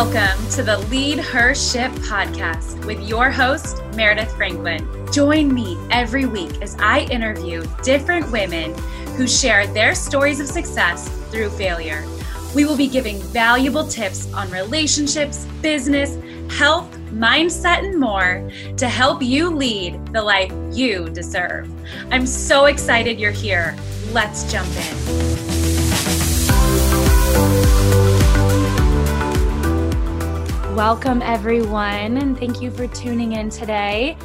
[0.00, 4.88] Welcome to the Lead Her Ship podcast with your host, Meredith Franklin.
[5.12, 8.78] Join me every week as I interview different women
[9.16, 12.06] who share their stories of success through failure.
[12.54, 16.16] We will be giving valuable tips on relationships, business,
[16.56, 21.68] health, mindset, and more to help you lead the life you deserve.
[22.12, 23.76] I'm so excited you're here.
[24.12, 25.47] Let's jump in.
[30.78, 34.16] Welcome, everyone, and thank you for tuning in today.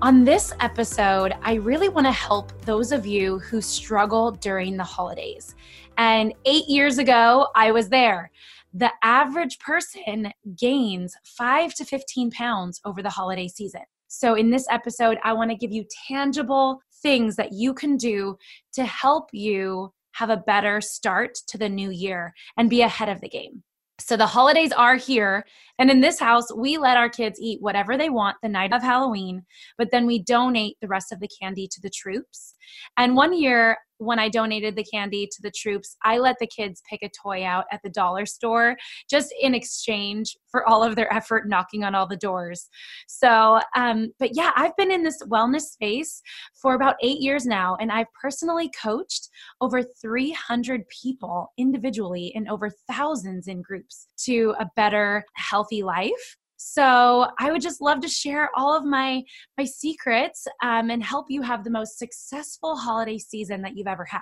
[0.00, 4.84] On this episode, I really want to help those of you who struggle during the
[4.84, 5.56] holidays.
[5.98, 8.30] And eight years ago, I was there.
[8.72, 13.82] The average person gains five to 15 pounds over the holiday season.
[14.06, 18.38] So, in this episode, I want to give you tangible things that you can do
[18.74, 23.20] to help you have a better start to the new year and be ahead of
[23.20, 23.64] the game.
[23.98, 25.44] So the holidays are here.
[25.78, 28.82] And in this house, we let our kids eat whatever they want the night of
[28.82, 29.42] Halloween,
[29.76, 32.54] but then we donate the rest of the candy to the troops.
[32.96, 36.82] And one year, when I donated the candy to the troops, I let the kids
[36.88, 38.76] pick a toy out at the dollar store
[39.08, 42.68] just in exchange for all of their effort knocking on all the doors.
[43.06, 46.20] So, um, but yeah, I've been in this wellness space
[46.60, 49.28] for about eight years now, and I've personally coached
[49.60, 55.24] over 300 people individually and over thousands in groups to a better,
[55.66, 56.36] healthy life.
[56.58, 59.22] So I would just love to share all of my
[59.58, 64.04] my secrets um, and help you have the most successful holiday season that you've ever
[64.04, 64.20] had.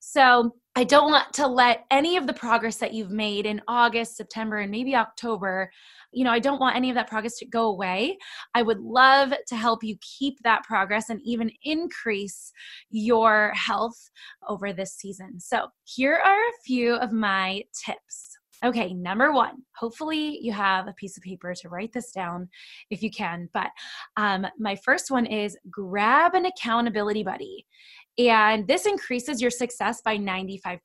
[0.00, 4.16] So I don't want to let any of the progress that you've made in August,
[4.16, 5.68] September, and maybe October,
[6.12, 8.16] you know, I don't want any of that progress to go away.
[8.54, 12.52] I would love to help you keep that progress and even increase
[12.90, 13.98] your health
[14.48, 15.40] over this season.
[15.40, 18.37] So here are a few of my tips.
[18.64, 22.48] Okay, number one, hopefully you have a piece of paper to write this down
[22.90, 23.48] if you can.
[23.54, 23.70] But
[24.16, 27.66] um, my first one is grab an accountability buddy.
[28.18, 30.80] And this increases your success by 95%.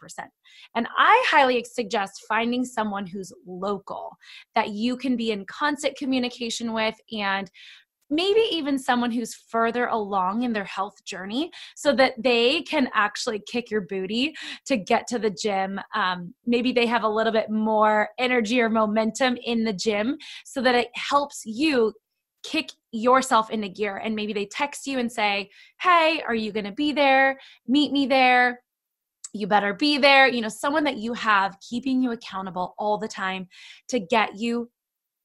[0.75, 4.15] And I highly suggest finding someone who's local
[4.53, 7.49] that you can be in constant communication with and
[8.13, 13.41] maybe even someone who's further along in their health journey so that they can actually
[13.47, 14.33] kick your booty
[14.65, 15.79] to get to the gym.
[15.95, 20.61] Um, maybe they have a little bit more energy or momentum in the gym so
[20.61, 21.93] that it helps you
[22.43, 23.97] kick yourself into gear.
[23.97, 25.49] And maybe they text you and say,
[25.79, 27.39] Hey, are you going to be there?
[27.67, 28.59] Meet me there
[29.33, 30.27] you better be there.
[30.27, 33.47] You know, someone that you have keeping you accountable all the time
[33.89, 34.69] to get you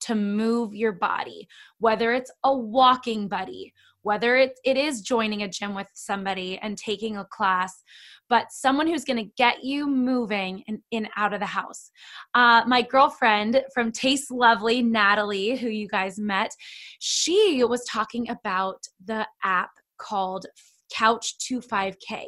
[0.00, 1.48] to move your body,
[1.78, 3.72] whether it's a walking buddy,
[4.02, 7.82] whether it, it is joining a gym with somebody and taking a class,
[8.28, 11.90] but someone who's going to get you moving and in, out of the house.
[12.34, 16.52] Uh, my girlfriend from Taste Lovely, Natalie, who you guys met,
[17.00, 20.46] she was talking about the app called
[20.92, 22.26] Couch to 5K.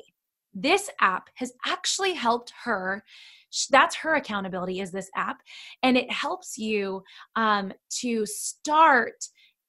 [0.52, 3.04] This app has actually helped her
[3.70, 5.38] that's her accountability is this app
[5.82, 7.02] and it helps you
[7.36, 9.14] um, to start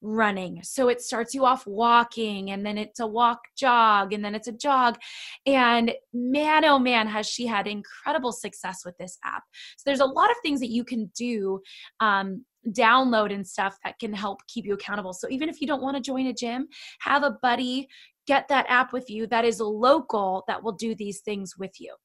[0.02, 0.60] running.
[0.64, 4.48] So it starts you off walking and then it's a walk jog and then it's
[4.48, 4.98] a jog.
[5.46, 9.44] And man, oh man, has she had incredible success with this app.
[9.78, 11.62] So there's a lot of things that you can do.
[12.00, 15.14] Um, download and stuff that can help keep you accountable.
[15.14, 16.68] So even if you don't want to join a gym,
[17.00, 17.88] have a buddy
[18.28, 21.96] get that app with you that is local that will do these things with you.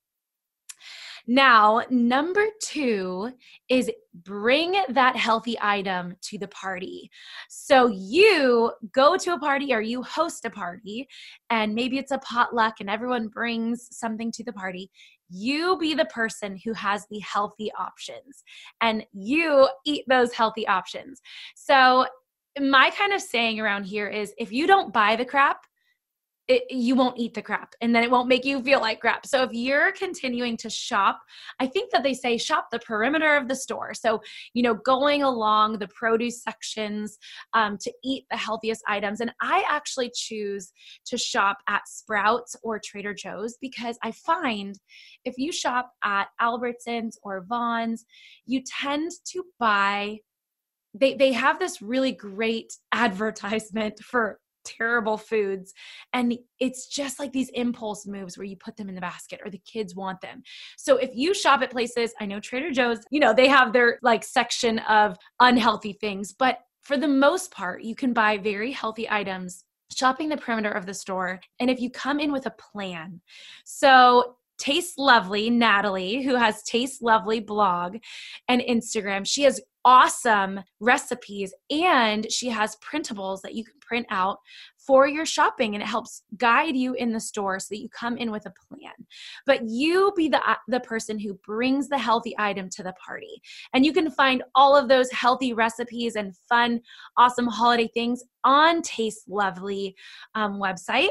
[1.27, 3.33] Now, number two
[3.69, 7.11] is bring that healthy item to the party.
[7.49, 11.09] So you go to a party or you host a party,
[11.51, 14.91] and maybe it's a potluck and everyone brings something to the party.
[15.29, 18.45] You be the person who has the healthy options
[18.81, 21.21] and you eat those healthy options.
[21.57, 22.07] So,
[22.59, 25.59] my kind of saying around here is if you don't buy the crap,
[26.49, 29.27] it, you won't eat the crap and then it won't make you feel like crap.
[29.27, 31.21] So if you're continuing to shop,
[31.59, 33.95] I think that they say shop the perimeter of the store.
[33.95, 34.21] So,
[34.55, 37.19] you know, going along the produce sections
[37.53, 39.21] um, to eat the healthiest items.
[39.21, 40.73] And I actually choose
[41.07, 44.79] to shop at Sprouts or Trader Joe's because I find
[45.25, 48.05] if you shop at Albertsons or Vons,
[48.47, 50.19] you tend to buy
[50.99, 55.73] they they have this really great advertisement for terrible foods.
[56.13, 59.51] And it's just like these impulse moves where you put them in the basket or
[59.51, 60.43] the kids want them.
[60.77, 63.99] So if you shop at places, I know Trader Joe's, you know, they have their
[64.03, 69.09] like section of unhealthy things, but for the most part, you can buy very healthy
[69.11, 71.41] items shopping the perimeter of the store.
[71.61, 73.21] And if you come in with a plan,
[73.65, 77.97] so Taste Lovely, Natalie, who has Taste Lovely blog
[78.49, 79.27] and Instagram.
[79.27, 84.39] She has awesome recipes and she has printables that you can print out
[84.77, 88.17] for your shopping and it helps guide you in the store so that you come
[88.17, 88.93] in with a plan.
[89.47, 93.41] But you be the uh, the person who brings the healthy item to the party.
[93.75, 96.81] And you can find all of those healthy recipes and fun
[97.17, 99.95] awesome holiday things on taste lovely
[100.35, 101.11] um, website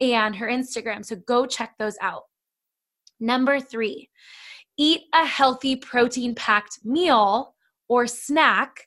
[0.00, 1.04] and her instagram.
[1.04, 2.22] So go check those out
[3.20, 4.10] Number three,
[4.76, 7.54] eat a healthy protein packed meal
[7.88, 8.86] or snack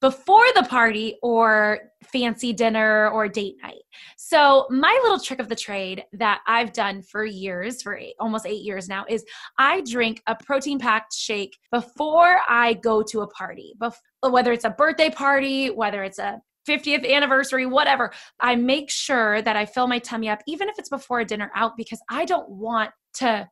[0.00, 1.80] before the party or
[2.12, 3.82] fancy dinner or date night.
[4.16, 8.46] So, my little trick of the trade that I've done for years, for eight, almost
[8.46, 9.24] eight years now, is
[9.58, 13.74] I drink a protein packed shake before I go to a party,
[14.22, 18.12] whether it's a birthday party, whether it's a 50th anniversary, whatever.
[18.40, 21.50] I make sure that I fill my tummy up, even if it's before a dinner
[21.56, 23.48] out, because I don't want to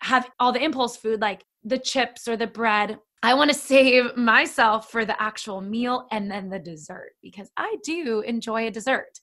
[0.00, 2.98] have all the impulse food like the chips or the bread.
[3.22, 7.76] I want to save myself for the actual meal and then the dessert because I
[7.84, 9.18] do enjoy a dessert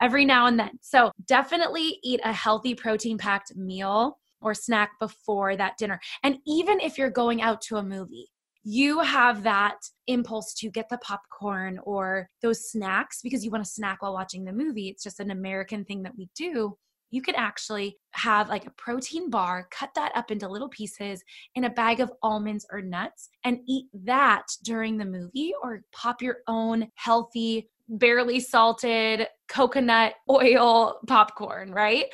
[0.00, 0.78] every now and then.
[0.80, 6.00] So definitely eat a healthy protein packed meal or snack before that dinner.
[6.22, 8.28] And even if you're going out to a movie,
[8.62, 13.70] you have that impulse to get the popcorn or those snacks because you want to
[13.70, 14.88] snack while watching the movie.
[14.88, 16.76] It's just an American thing that we do
[17.10, 21.22] you could actually have like a protein bar, cut that up into little pieces
[21.54, 26.22] in a bag of almonds or nuts, and eat that during the movie, or pop
[26.22, 32.06] your own healthy, barely salted coconut oil popcorn, right?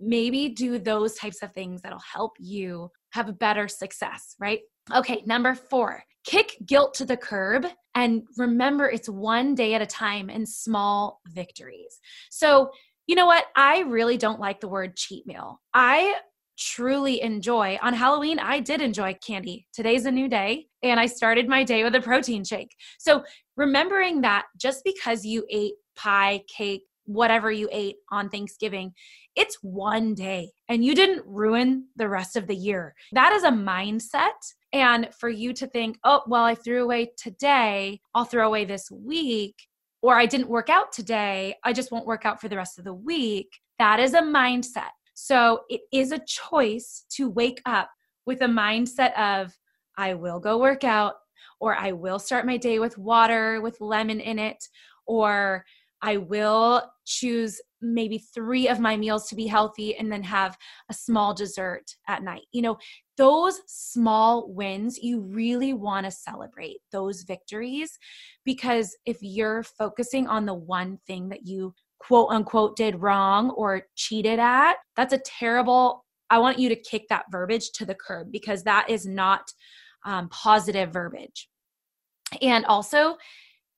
[0.00, 4.60] Maybe do those types of things that'll help you have a better success, right?
[4.94, 9.86] Okay, number four, kick guilt to the curb and remember it's one day at a
[9.86, 12.00] time and small victories.
[12.30, 12.70] So,
[13.10, 13.46] you know what?
[13.56, 15.60] I really don't like the word cheat meal.
[15.74, 16.14] I
[16.56, 19.66] truly enjoy on Halloween, I did enjoy candy.
[19.72, 22.70] Today's a new day, and I started my day with a protein shake.
[23.00, 23.24] So,
[23.56, 28.92] remembering that just because you ate pie, cake, whatever you ate on Thanksgiving,
[29.34, 32.94] it's one day and you didn't ruin the rest of the year.
[33.10, 34.38] That is a mindset.
[34.72, 38.88] And for you to think, oh, well, I threw away today, I'll throw away this
[38.88, 39.56] week
[40.02, 42.84] or I didn't work out today, I just won't work out for the rest of
[42.84, 43.58] the week.
[43.78, 44.90] That is a mindset.
[45.14, 47.90] So it is a choice to wake up
[48.24, 49.52] with a mindset of,
[49.96, 51.14] I will go work out,
[51.60, 54.64] or I will start my day with water with lemon in it,
[55.06, 55.64] or
[56.00, 60.56] I will choose maybe three of my meals to be healthy and then have
[60.88, 62.42] a small dessert at night.
[62.52, 62.78] You know,
[63.16, 67.98] those small wins, you really want to celebrate those victories
[68.44, 73.82] because if you're focusing on the one thing that you quote unquote did wrong or
[73.94, 76.04] cheated at, that's a terrible.
[76.30, 79.52] I want you to kick that verbiage to the curb because that is not
[80.04, 81.48] um, positive verbiage.
[82.40, 83.16] And also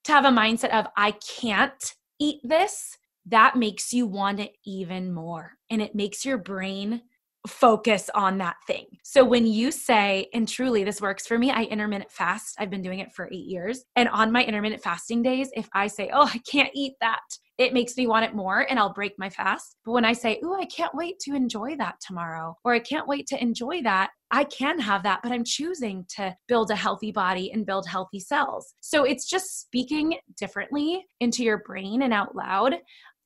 [0.05, 2.97] to have a mindset of, I can't eat this,
[3.27, 5.53] that makes you want it even more.
[5.71, 7.03] And it makes your brain
[7.47, 8.87] focus on that thing.
[9.03, 12.55] So when you say, and truly this works for me, I intermittent fast.
[12.59, 13.85] I've been doing it for eight years.
[13.97, 17.21] And on my intermittent fasting days, if I say, oh, I can't eat that,
[17.59, 19.77] it makes me want it more and I'll break my fast.
[19.85, 23.09] But when I say, oh, I can't wait to enjoy that tomorrow, or I can't
[23.09, 27.13] wait to enjoy that, I can have that, but I'm choosing to build a healthy
[27.13, 28.75] body and build healthy cells.
[28.81, 32.77] So it's just speaking differently into your brain and out loud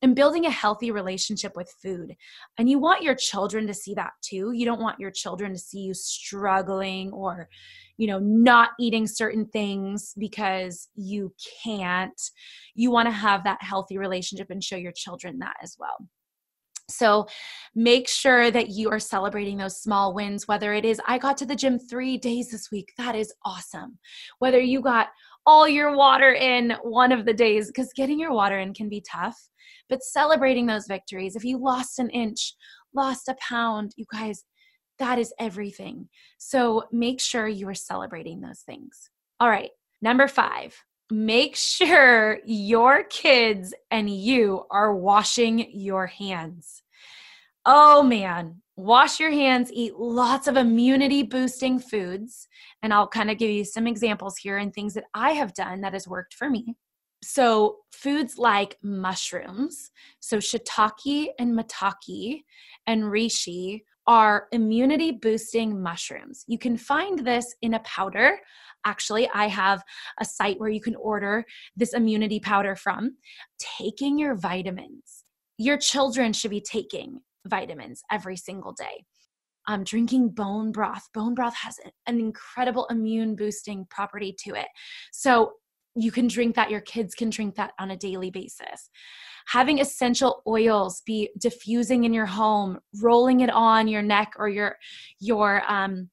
[0.03, 2.15] and building a healthy relationship with food.
[2.59, 4.53] And you want your children to see that too.
[4.53, 7.49] You don't want your children to see you struggling or,
[7.97, 11.33] you know, not eating certain things because you
[11.65, 12.21] can't.
[12.75, 15.97] You want to have that healthy relationship and show your children that as well.
[16.89, 17.27] So
[17.75, 21.47] make sure that you are celebrating those small wins, whether it is, I got to
[21.47, 22.93] the gym three days this week.
[22.97, 23.99] That is awesome.
[24.39, 25.09] Whether you got
[25.47, 29.03] all your water in one of the days, because getting your water in can be
[29.09, 29.37] tough,
[29.89, 31.37] but celebrating those victories.
[31.37, 32.55] If you lost an inch,
[32.95, 34.45] lost a pound, you guys,
[34.99, 36.09] that is everything.
[36.39, 39.11] So make sure you are celebrating those things.
[39.39, 39.71] All right,
[40.03, 40.75] number five,
[41.11, 46.83] make sure your kids and you are washing your hands.
[47.65, 52.47] Oh man, wash your hands, eat lots of immunity boosting foods.
[52.83, 55.81] And I'll kind of give you some examples here and things that I have done
[55.81, 56.77] that has worked for me.
[57.23, 59.91] So, foods like mushrooms,
[60.21, 62.43] so shiitake and maitake
[62.87, 66.45] and reishi are immunity boosting mushrooms.
[66.47, 68.39] You can find this in a powder.
[68.85, 69.83] Actually, I have
[70.21, 73.17] a site where you can order this immunity powder from.
[73.59, 75.25] Taking your vitamins.
[75.59, 79.05] Your children should be taking vitamins every single day.
[79.69, 81.09] um, drinking bone broth.
[81.13, 84.69] Bone broth has an incredible immune boosting property to it.
[85.13, 85.53] So
[85.95, 88.91] you can drink that, your kids can drink that on a daily basis.
[89.49, 94.77] Having essential oils be diffusing in your home, rolling it on your neck or your
[95.21, 96.11] your um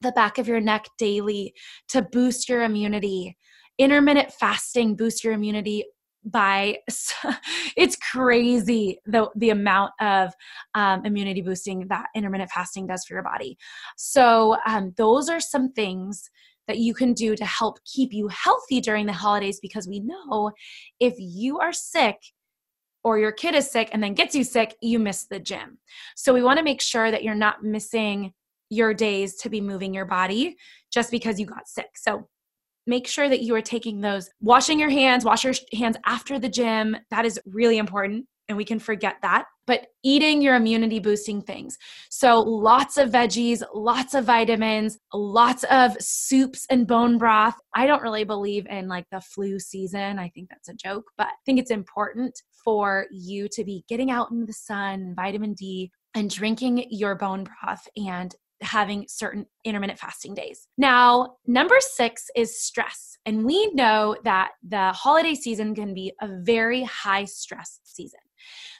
[0.00, 1.54] the back of your neck daily
[1.88, 3.36] to boost your immunity.
[3.78, 5.84] Intermittent fasting boosts your immunity
[6.24, 6.78] by
[7.76, 10.32] it's crazy the the amount of
[10.74, 13.56] um, immunity boosting that intermittent fasting does for your body
[13.96, 16.30] so um, those are some things
[16.68, 20.52] that you can do to help keep you healthy during the holidays because we know
[21.00, 22.16] if you are sick
[23.04, 25.78] or your kid is sick and then gets you sick, you miss the gym.
[26.14, 28.32] So we want to make sure that you're not missing
[28.70, 30.56] your days to be moving your body
[30.92, 31.90] just because you got sick.
[31.96, 32.28] So
[32.86, 36.48] make sure that you are taking those washing your hands, wash your hands after the
[36.48, 36.96] gym.
[37.10, 39.46] That is really important and we can forget that.
[39.66, 41.78] But eating your immunity boosting things.
[42.10, 47.54] So, lots of veggies, lots of vitamins, lots of soups and bone broth.
[47.74, 50.18] I don't really believe in like the flu season.
[50.18, 54.10] I think that's a joke, but I think it's important for you to be getting
[54.10, 59.98] out in the sun, vitamin D, and drinking your bone broth and having certain intermittent
[59.98, 60.68] fasting days.
[60.78, 63.16] Now, number six is stress.
[63.24, 68.20] And we know that the holiday season can be a very high stress season.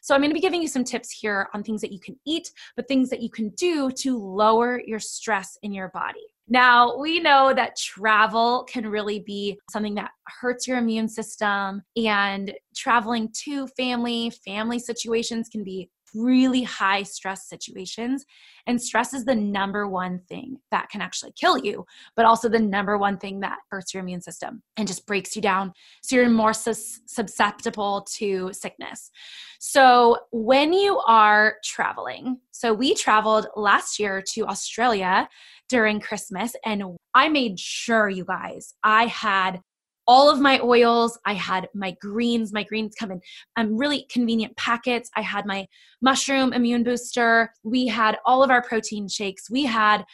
[0.02, 2.16] So, I'm going to be giving you some tips here on things that you can
[2.26, 6.26] eat, but things that you can do to lower your stress in your body.
[6.48, 12.52] Now, we know that travel can really be something that hurts your immune system, and
[12.74, 18.24] traveling to family, family situations can be really high stress situations.
[18.66, 21.84] And stress is the number one thing that can actually kill you,
[22.16, 25.42] but also the number one thing that hurts your immune system and just breaks you
[25.42, 25.72] down.
[26.02, 29.10] So you're more sus- susceptible to sickness.
[29.58, 35.28] So when you are traveling, so we traveled last year to Australia
[35.68, 36.82] during Christmas, and
[37.14, 39.60] I made sure, you guys, I had
[40.06, 41.18] all of my oils.
[41.24, 42.52] I had my greens.
[42.52, 43.20] My greens come in
[43.56, 45.10] um, really convenient packets.
[45.16, 45.66] I had my
[46.00, 47.52] mushroom immune booster.
[47.62, 49.50] We had all of our protein shakes.
[49.50, 50.04] We had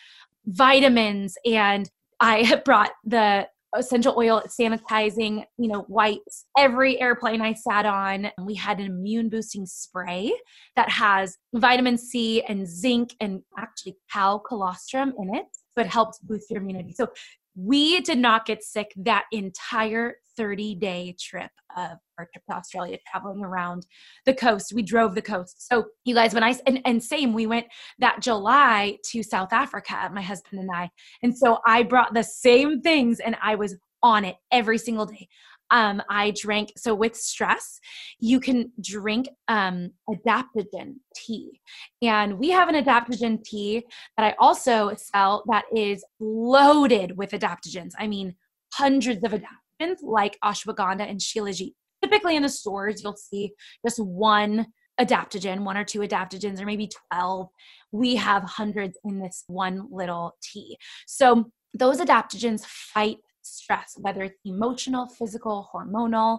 [0.46, 1.88] vitamins, and
[2.20, 8.54] I brought the essential oil sanitizing you know wipes every airplane i sat on we
[8.54, 10.32] had an immune boosting spray
[10.74, 15.44] that has vitamin c and zinc and actually cal colostrum in it
[15.78, 17.08] it helps boost your immunity so
[17.54, 22.96] we did not get sick that entire 30 day trip of our trip to Australia,
[23.10, 23.84] traveling around
[24.24, 24.72] the coast.
[24.72, 25.66] We drove the coast.
[25.66, 27.66] So, you guys, when I, and, and same, we went
[27.98, 30.88] that July to South Africa, my husband and I.
[31.22, 35.28] And so I brought the same things and I was on it every single day
[35.70, 36.72] um, I drank.
[36.76, 37.80] So with stress,
[38.18, 41.60] you can drink um, adaptogen tea,
[42.02, 43.84] and we have an adaptogen tea
[44.16, 47.92] that I also sell that is loaded with adaptogens.
[47.98, 48.34] I mean,
[48.74, 51.74] hundreds of adaptogens like ashwagandha and shilajit.
[52.02, 53.52] Typically in the stores, you'll see
[53.84, 54.66] just one
[55.00, 57.48] adaptogen, one or two adaptogens, or maybe 12.
[57.92, 60.76] We have hundreds in this one little tea.
[61.06, 66.38] So those adaptogens fight stress, whether it's emotional, physical, hormonal.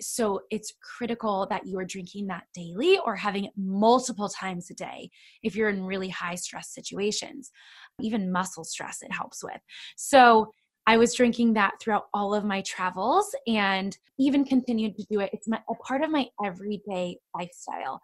[0.00, 4.74] So it's critical that you are drinking that daily or having it multiple times a
[4.74, 5.10] day
[5.42, 7.50] if you're in really high stress situations.
[8.00, 9.60] Even muscle stress, it helps with.
[9.96, 10.52] So
[10.86, 15.30] I was drinking that throughout all of my travels and even continued to do it.
[15.32, 18.00] It's my, a part of my everyday lifestyle.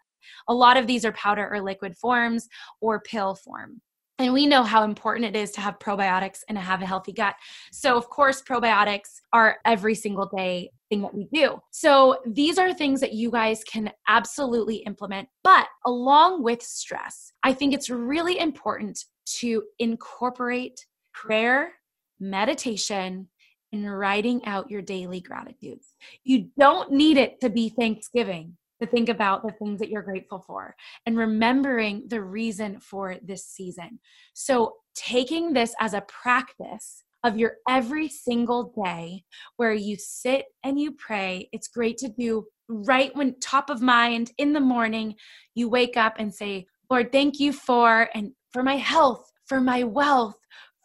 [0.48, 2.48] A lot of these are powder or liquid forms
[2.80, 3.80] or pill form.
[4.18, 7.12] And we know how important it is to have probiotics and to have a healthy
[7.12, 7.34] gut.
[7.70, 11.60] So, of course, probiotics are every single day thing that we do.
[11.70, 15.28] So, these are things that you guys can absolutely implement.
[15.44, 19.04] But along with stress, I think it's really important
[19.40, 21.72] to incorporate prayer,
[22.18, 23.28] meditation,
[23.72, 25.92] and writing out your daily gratitudes.
[26.24, 30.44] You don't need it to be Thanksgiving to think about the things that you're grateful
[30.46, 30.74] for
[31.06, 33.98] and remembering the reason for this season.
[34.34, 39.24] So, taking this as a practice of your every single day
[39.56, 44.32] where you sit and you pray, it's great to do right when top of mind
[44.38, 45.14] in the morning.
[45.54, 49.82] You wake up and say, Lord, thank you for and for my health, for my
[49.82, 50.36] wealth,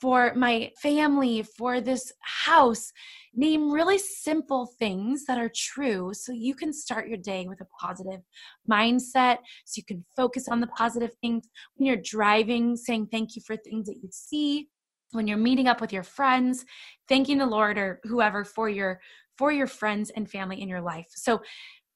[0.02, 2.92] for my family, for this house.
[3.34, 7.68] Name really simple things that are true so you can start your day with a
[7.80, 8.22] positive
[8.70, 11.48] mindset, so you can focus on the positive things.
[11.76, 14.68] When you're driving, saying thank you for things that you see.
[15.12, 16.66] When you're meeting up with your friends,
[17.10, 19.00] thanking the Lord or whoever for your
[19.38, 21.08] for your friends and family in your life.
[21.10, 21.42] So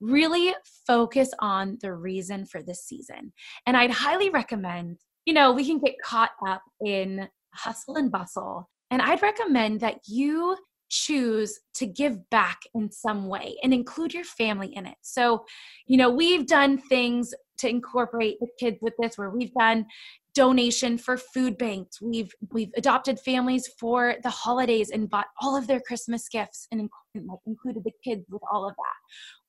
[0.02, 0.54] really
[0.88, 3.32] focus on the reason for this season.
[3.66, 8.70] And I'd highly recommend you know, we can get caught up in hustle and bustle.
[8.92, 10.56] And I'd recommend that you
[10.96, 14.96] choose to give back in some way and include your family in it.
[15.02, 15.46] So,
[15.86, 19.86] you know, we've done things to incorporate the kids with this where we've done
[20.34, 22.02] donation for food banks.
[22.02, 26.90] We've we've adopted families for the holidays and bought all of their Christmas gifts and
[27.16, 28.98] like, included the kids with all of that.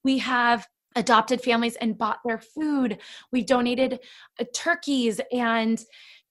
[0.04, 2.98] We have adopted families and bought their food.
[3.30, 4.00] We've donated
[4.40, 5.78] uh, turkeys and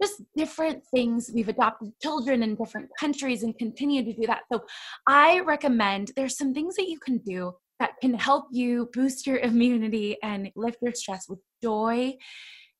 [0.01, 1.31] just different things.
[1.33, 4.41] We've adopted children in different countries and continue to do that.
[4.51, 4.63] So
[5.07, 9.37] I recommend there's some things that you can do that can help you boost your
[9.37, 12.15] immunity and lift your stress with joy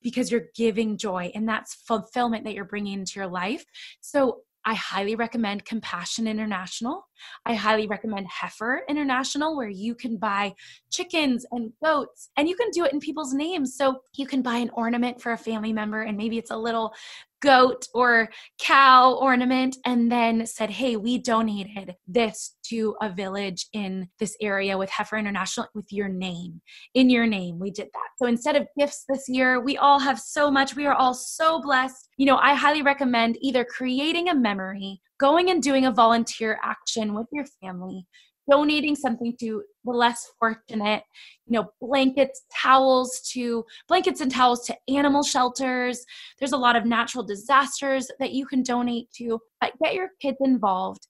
[0.02, 3.64] because you're giving joy and that's fulfillment that you're bringing into your life.
[4.00, 7.04] So I highly recommend Compassion International.
[7.44, 10.54] I highly recommend Heifer International, where you can buy
[10.90, 13.76] chickens and goats and you can do it in people's names.
[13.76, 16.94] So you can buy an ornament for a family member, and maybe it's a little
[17.42, 24.08] goat or cow ornament and then said, Hey, we donated this to a village in
[24.18, 26.60] this area with Heifer International with your name.
[26.94, 28.08] In your name, we did that.
[28.18, 30.74] So instead of gifts this year, we all have so much.
[30.74, 32.08] We are all so blessed.
[32.16, 37.14] You know, I highly recommend either creating a memory, going and doing a volunteer action
[37.14, 38.06] with your family,
[38.50, 41.02] donating something to the less fortunate
[41.46, 46.04] you know blankets towels to blankets and towels to animal shelters.
[46.38, 50.38] There's a lot of natural disasters that you can donate to but get your kids
[50.40, 51.06] involved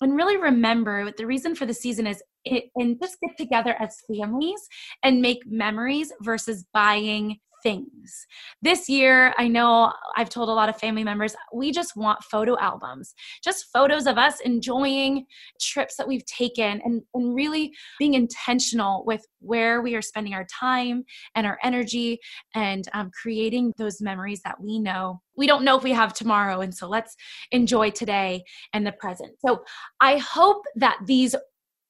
[0.00, 3.98] and really remember the reason for the season is it, and just get together as
[4.12, 4.66] families
[5.02, 8.26] and make memories versus buying things.
[8.62, 12.58] This year, I know I've told a lot of family members, we just want photo
[12.58, 15.26] albums, just photos of us enjoying
[15.60, 20.46] trips that we've taken and, and really being intentional with where we are spending our
[20.46, 22.18] time and our energy
[22.54, 26.60] and um, creating those memories that we know we don't know if we have tomorrow
[26.60, 27.16] and so let's
[27.50, 28.42] enjoy today
[28.74, 29.62] and the present so
[30.00, 31.34] i hope that these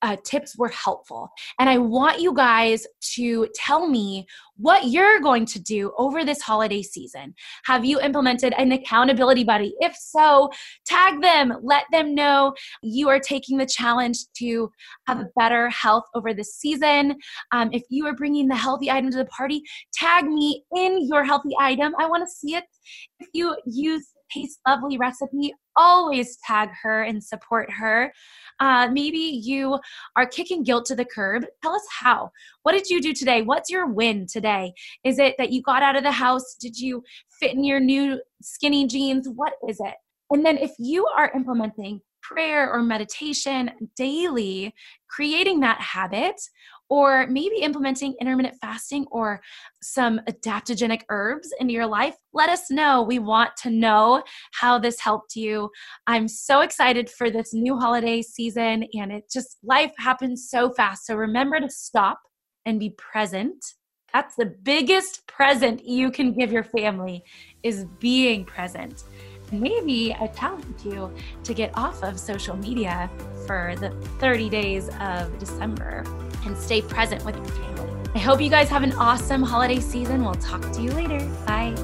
[0.02, 1.30] uh, tips were helpful.
[1.58, 6.42] And I want you guys to tell me what you're going to do over this
[6.42, 7.34] holiday season.
[7.64, 9.74] Have you implemented an accountability buddy?
[9.80, 10.50] If so,
[10.86, 14.70] tag them, let them know you are taking the challenge to
[15.06, 17.16] have a better health over this season.
[17.52, 19.62] Um, if you are bringing the healthy item to the party,
[19.94, 21.94] tag me in your healthy item.
[21.98, 22.64] I want to see it.
[23.18, 28.12] If you use Taste Lovely recipe, always tag her and support her.
[28.60, 29.78] Uh, maybe you
[30.16, 31.46] are kicking guilt to the curb.
[31.62, 32.30] Tell us how.
[32.62, 33.42] What did you do today?
[33.42, 34.72] What's your win today?
[35.04, 36.56] Is it that you got out of the house?
[36.60, 37.02] Did you
[37.40, 39.28] fit in your new skinny jeans?
[39.28, 39.94] What is it?
[40.30, 44.74] And then if you are implementing prayer or meditation daily,
[45.08, 46.40] creating that habit,
[46.90, 49.40] or maybe implementing intermittent fasting or
[49.80, 53.02] some adaptogenic herbs into your life, let us know.
[53.02, 54.22] We want to know
[54.52, 55.70] how this helped you.
[56.08, 61.06] I'm so excited for this new holiday season, and it just, life happens so fast.
[61.06, 62.20] So remember to stop
[62.66, 63.64] and be present.
[64.12, 67.22] That's the biggest present you can give your family
[67.62, 69.04] is being present
[69.52, 71.12] maybe I challenge you
[71.44, 73.10] to get off of social media
[73.46, 76.04] for the 30 days of December
[76.46, 78.10] and stay present with your family.
[78.14, 80.24] I hope you guys have an awesome holiday season.
[80.24, 81.24] We'll talk to you later.
[81.46, 81.74] Bye.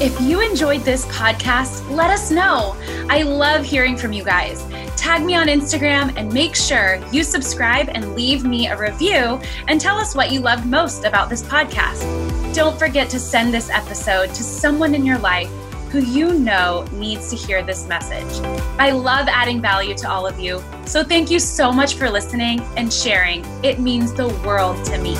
[0.00, 2.76] If you enjoyed this podcast, let us know.
[3.08, 4.64] I love hearing from you guys.
[4.96, 9.80] Tag me on Instagram and make sure you subscribe and leave me a review and
[9.80, 12.37] tell us what you loved most about this podcast.
[12.52, 15.50] Don't forget to send this episode to someone in your life
[15.90, 18.44] who you know needs to hear this message.
[18.78, 20.62] I love adding value to all of you.
[20.86, 23.44] So thank you so much for listening and sharing.
[23.62, 25.16] It means the world to me.